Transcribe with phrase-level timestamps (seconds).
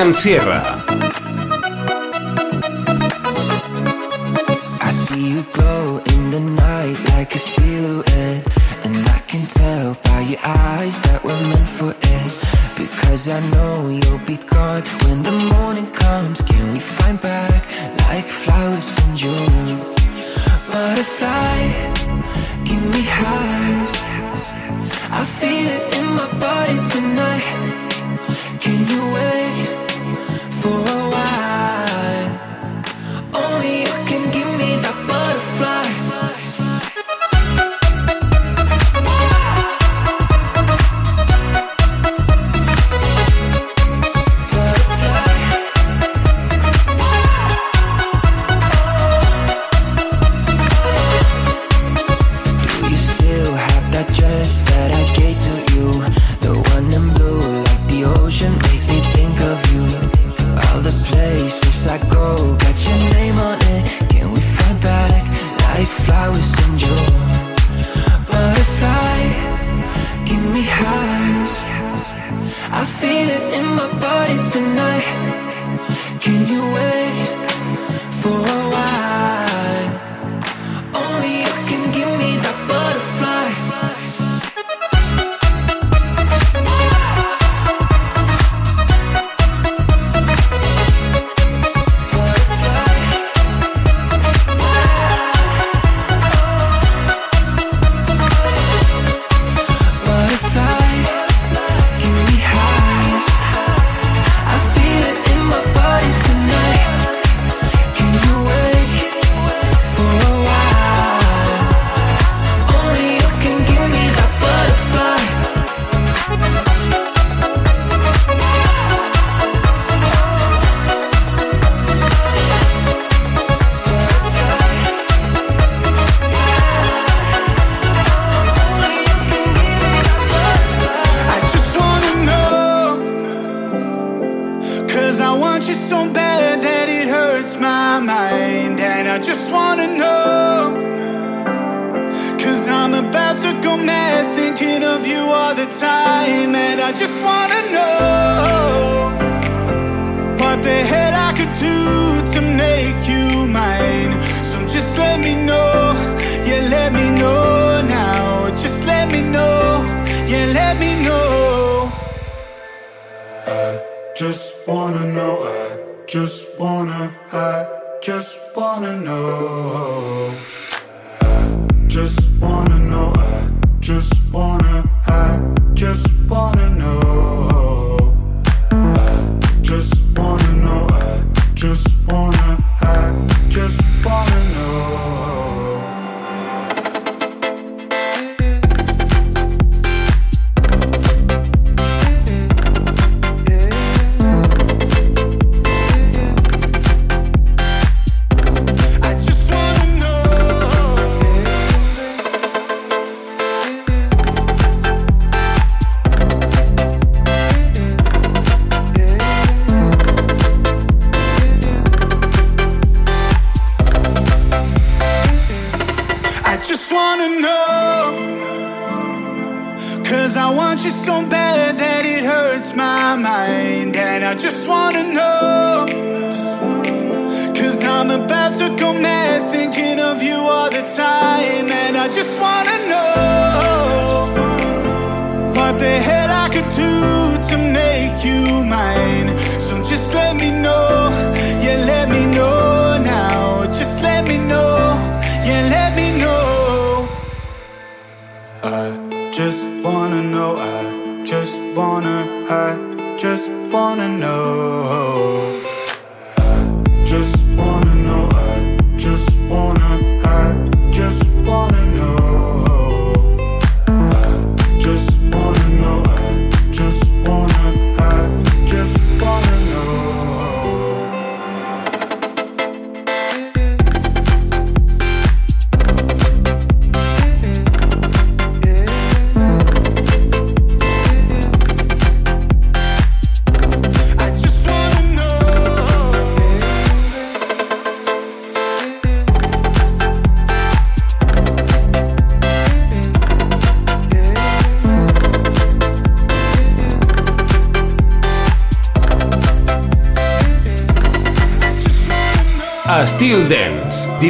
[0.00, 0.79] encierra.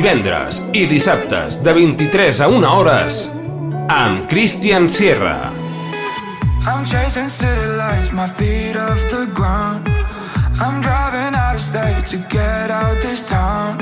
[0.00, 3.16] divendres i dissabtes de 23 a 1 hores
[3.92, 5.52] amb Christian Sierra.
[6.64, 9.88] I'm chasing city lights, my feet off the ground.
[10.56, 13.76] I'm driving out of state to get out this town.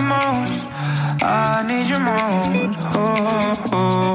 [0.00, 0.66] your most.
[1.22, 2.78] I need your most.
[2.94, 3.00] Oh,
[3.72, 4.12] oh,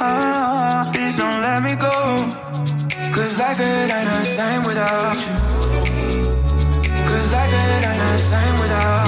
[0.00, 1.90] oh, Please don't let me go.
[3.14, 5.34] Cause life it ain't the same without you.
[7.08, 9.03] Cause life it ain't the same without you.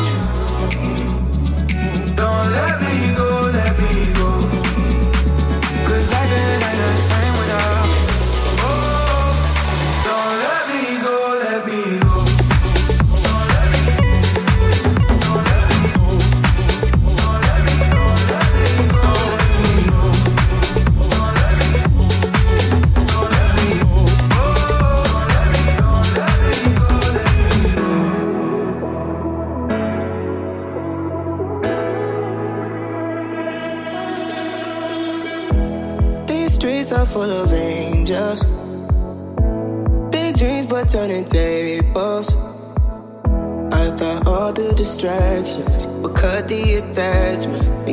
[40.88, 42.32] turning tables.
[43.72, 47.88] I thought all the distractions would cut the attachment,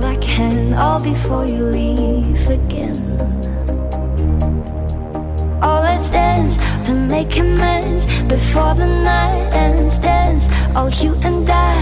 [0.00, 2.94] while I can, all before you leave again.
[5.62, 9.98] Oh, let's dance to make amends before the night ends.
[9.98, 11.72] Dance, oh, you and I,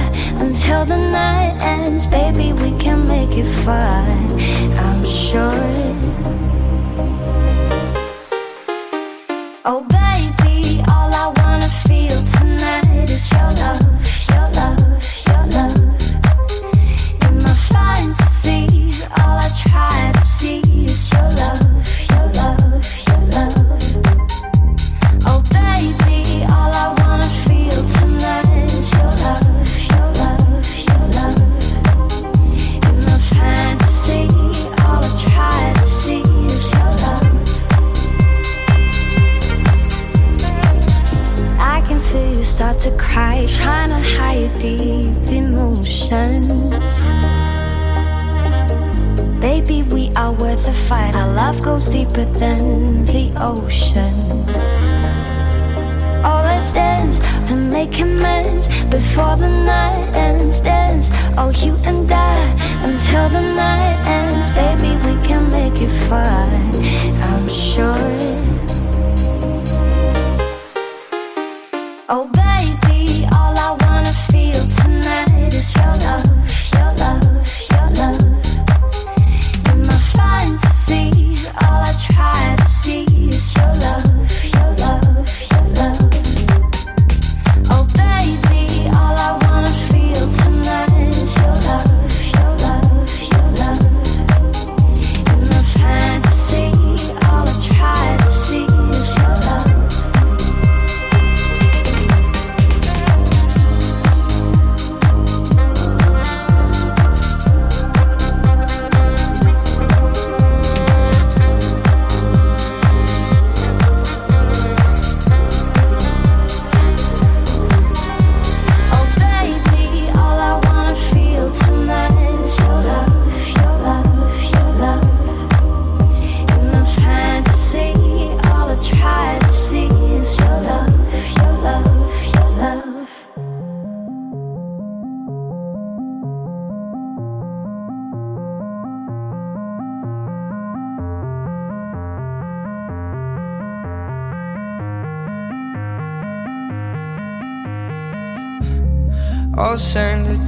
[0.41, 2.07] until the night ends.
[2.07, 5.98] Baby, we can make it fine, I'm sure.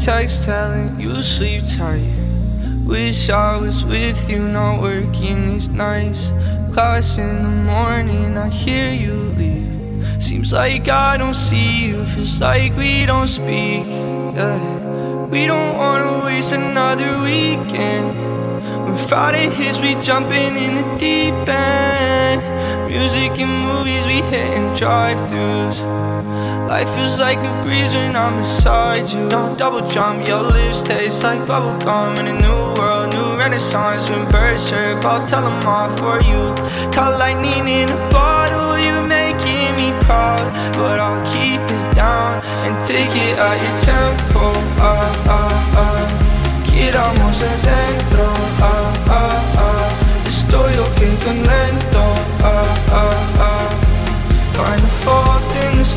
[0.01, 2.14] Text telling you sleep tight.
[2.84, 6.32] Wish I was with you, not working these nights.
[6.72, 10.22] Class in the morning, I hear you leave.
[10.22, 13.84] Seems like I don't see you, feels like we don't speak.
[13.86, 15.26] Yeah.
[15.26, 18.09] We don't wanna waste another weekend.
[18.86, 22.40] When Friday hits, we jumping in the deep end.
[22.90, 25.99] Music and movies, we hitting drive-throughs.
[26.70, 29.28] Life feels like a breeze when I'm beside you.
[29.28, 34.08] Don't double jump, your lips taste like bubble gum in a new world, new renaissance.
[34.08, 36.54] When birds chirp, I'll tell them all for you.
[36.92, 40.46] Call lightning in a bottle, you're making me proud.
[40.74, 44.20] But I'll keep it down and take it at your tempo.
[46.70, 47.74] Giramos adentro.
[47.74, 47.80] Ah,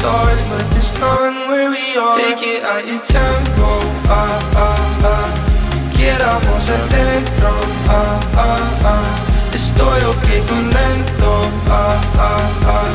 [0.03, 2.17] stars, but there's none where we are.
[2.19, 3.69] Take it at your tempo.
[4.11, 4.35] Ah,
[4.67, 5.29] ah, ah.
[5.95, 7.53] Quedamos adentro.
[7.87, 9.55] Ah, ah, ah.
[9.55, 11.33] Estoy ok con lento.
[11.71, 12.93] Ah, ah, ah.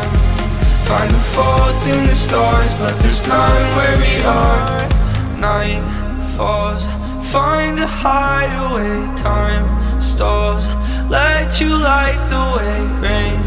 [0.89, 4.85] Find a fault in the stars, but there's none where we are.
[5.41, 5.85] Night
[6.37, 6.85] falls.
[7.33, 8.97] Find a hideaway.
[9.17, 9.65] Time
[9.99, 10.65] stalls.
[11.09, 12.77] Let you light the way.
[13.01, 13.41] Rain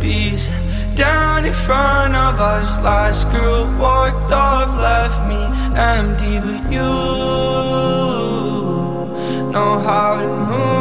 [0.00, 0.48] beats
[0.94, 2.78] down in front of us.
[2.78, 5.40] Last girl walked off, left me
[5.76, 6.92] empty, but you
[9.52, 10.72] know how to move.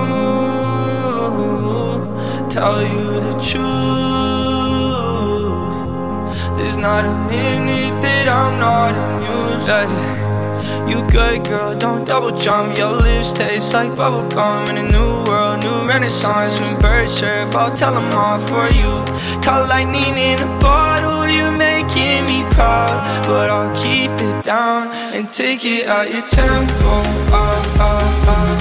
[2.50, 3.72] Tell you the truth.
[6.58, 9.32] There's not a minute that I'm not amused.
[10.90, 12.78] You good girl, don't double jump.
[12.78, 16.60] Your lips taste like bubble gum in a new world, new renaissance.
[16.60, 18.92] When birds chirp, I'll tell them all for you.
[19.42, 23.26] Call lightning in a bottle, you're making me proud.
[23.26, 26.94] But I'll keep it down and take it at your tempo.
[27.32, 28.52] Ah, ah, ah.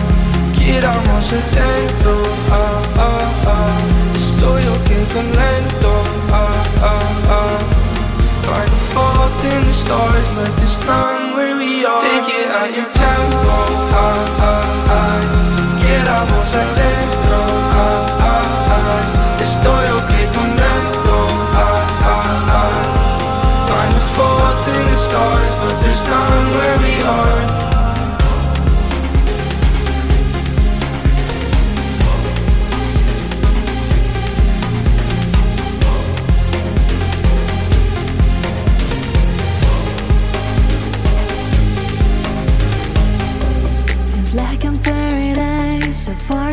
[0.54, 2.16] Giramos adentro.
[2.50, 4.14] Ah, ah, ah.
[4.14, 5.94] Estoy ok con lento.
[6.30, 7.58] Ah, ah, ah.
[8.46, 12.02] Find a fault in the stars, but there's none where we are.
[12.02, 13.40] Take it at your tempo.
[13.48, 14.69] Ah, ah, ah.
[16.20, 17.38] Quedamos adentro.
[17.72, 18.44] Ah, ah,
[18.76, 19.40] ah.
[19.40, 21.16] Estoy ok con lento.
[21.54, 23.66] Ah, ah, ah.
[23.68, 26.89] Find a fault in the stars, but there's none where we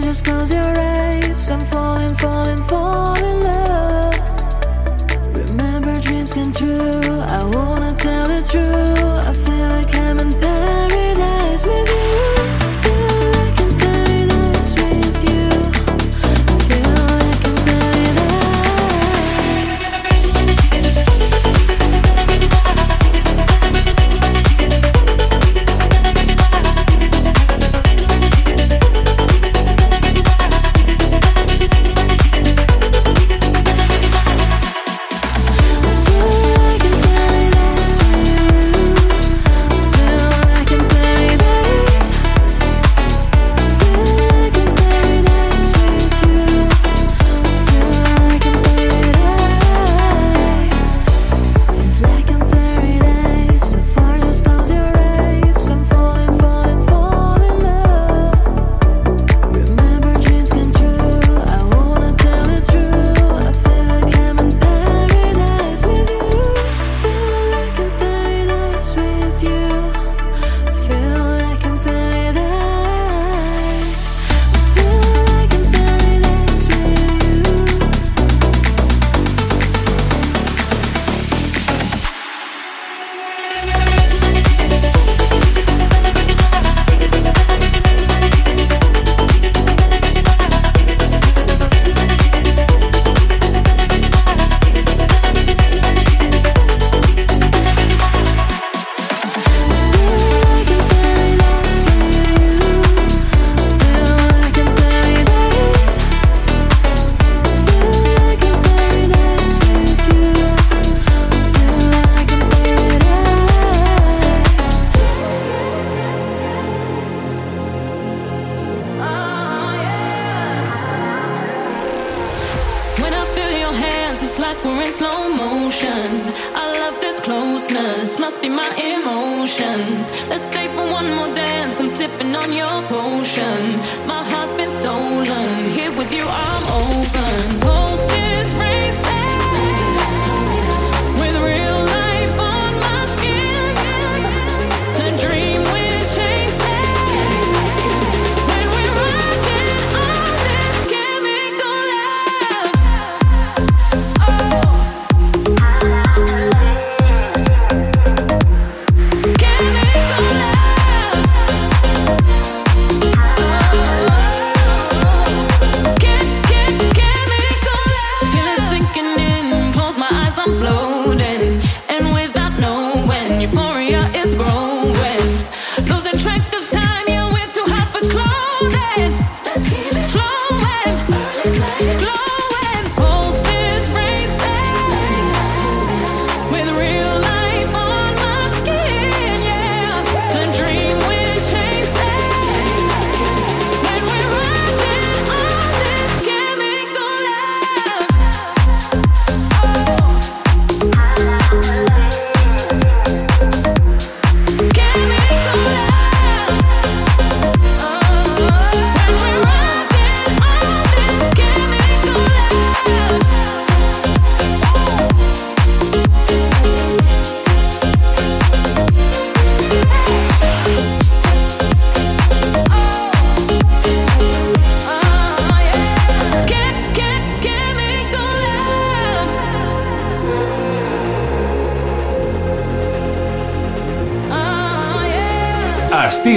[0.08, 0.37] just close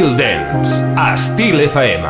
[0.01, 2.03] Styl Dance, a Styl FM.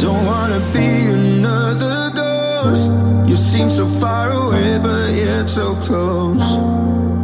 [0.00, 2.90] Don't wanna be another ghost.
[3.28, 6.56] You seem so far away, but yet so close.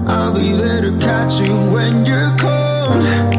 [0.07, 3.30] I'll be there to catch you when you're cold.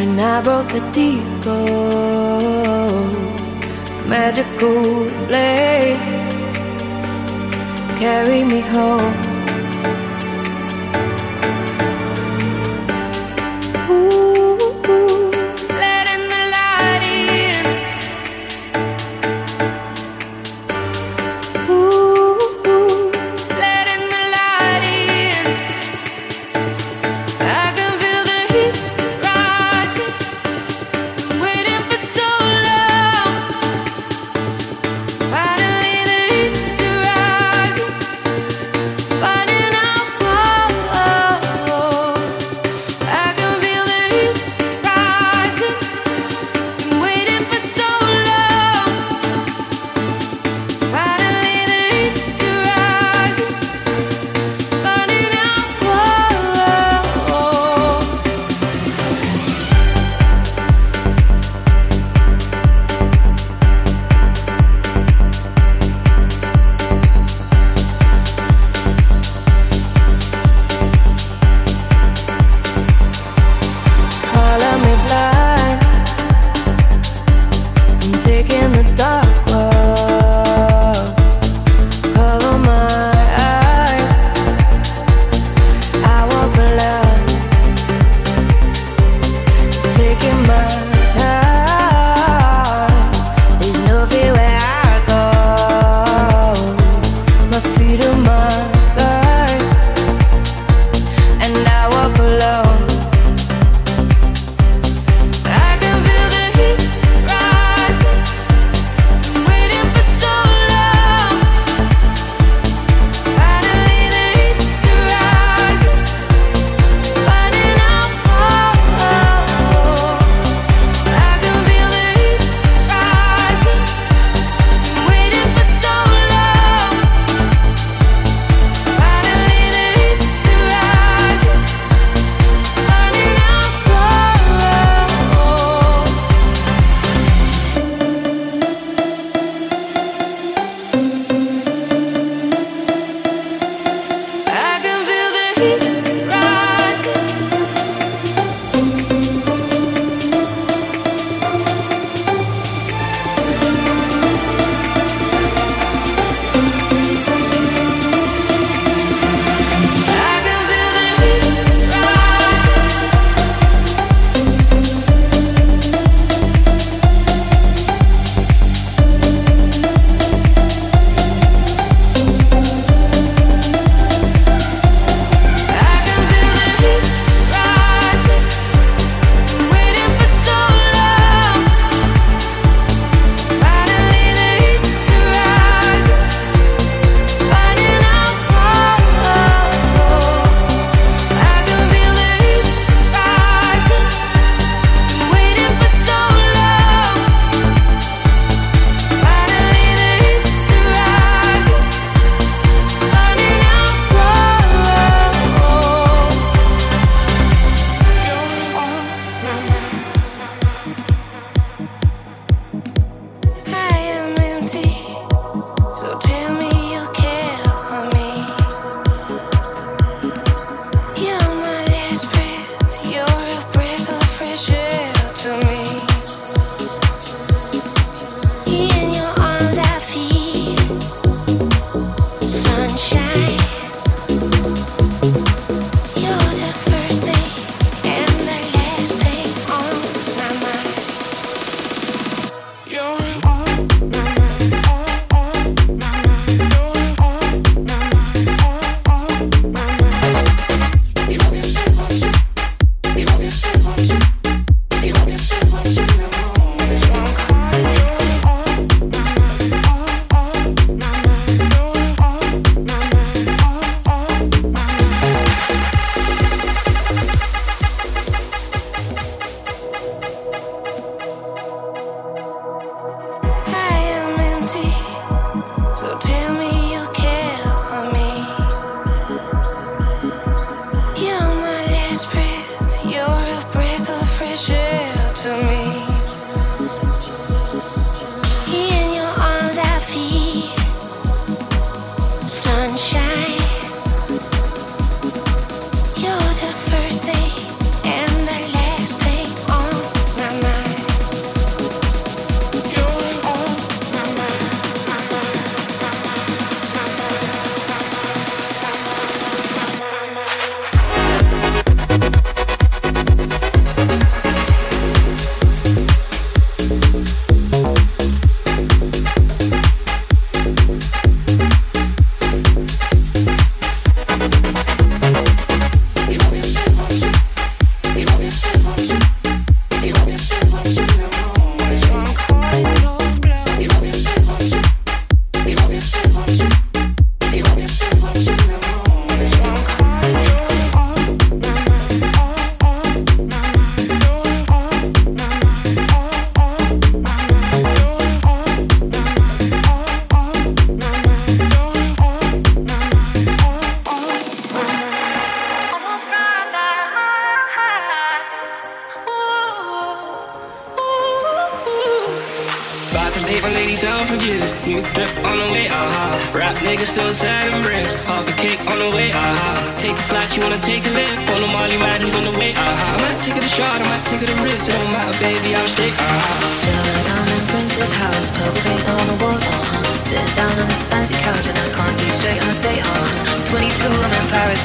[0.00, 1.60] When I broke a cathedral,
[4.08, 6.08] magical place,
[8.00, 9.29] carry me home.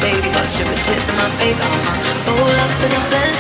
[0.02, 0.30] baby.
[0.34, 1.60] Got strippers' tits in my face.
[1.60, 2.32] Uh-huh.
[2.32, 3.35] Hold up and up and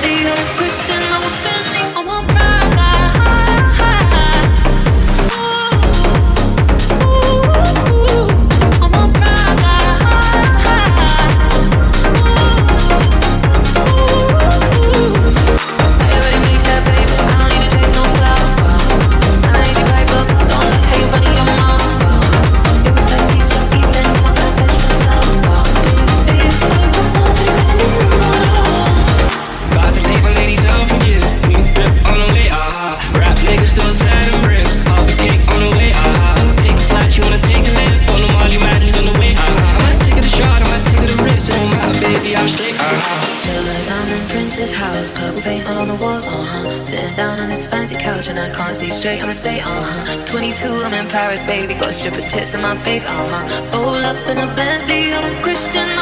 [51.16, 51.74] Paris, baby.
[51.76, 53.80] Got strippers' tits in my face, uh huh.
[53.80, 55.94] Roll up in a Bentley, I'm a Christian.